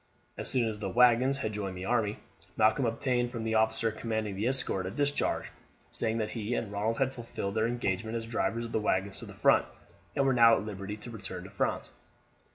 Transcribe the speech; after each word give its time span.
As 0.35 0.49
soon 0.49 0.67
as 0.67 0.79
the 0.79 0.89
waggons 0.89 1.37
had 1.37 1.53
joined 1.53 1.77
the 1.77 1.85
army, 1.85 2.17
Malcolm 2.57 2.87
obtained 2.87 3.31
from 3.31 3.43
the 3.43 3.53
officer 3.53 3.91
commanding 3.91 4.35
the 4.35 4.47
escort 4.47 4.87
a 4.87 4.89
discharge, 4.89 5.51
saying 5.91 6.17
that 6.17 6.31
he 6.31 6.55
and 6.55 6.71
Ronald 6.71 6.97
had 6.97 7.13
fulfilled 7.13 7.53
their 7.53 7.67
engagement 7.67 8.17
as 8.17 8.25
drivers 8.25 8.63
with 8.63 8.73
the 8.73 8.79
waggons 8.79 9.19
to 9.19 9.27
the 9.27 9.35
front, 9.35 9.67
and 10.15 10.25
were 10.25 10.33
now 10.33 10.55
at 10.55 10.65
liberty 10.65 10.97
to 10.97 11.11
return 11.11 11.43
to 11.43 11.51
France. 11.51 11.91